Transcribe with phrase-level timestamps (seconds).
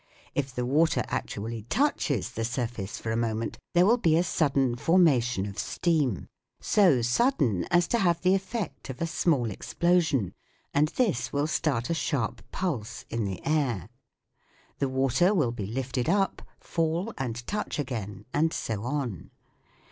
[0.33, 4.75] If the water actually touches the surface for a moment, there will be a sudden
[4.75, 6.27] formation of steam,
[6.59, 10.33] so sudden as to have the effect of a small explosion,
[10.73, 13.89] and this will start a sharp pulse in the air.
[14.79, 19.29] The water will be lifted up, fall, and touch again, and so on.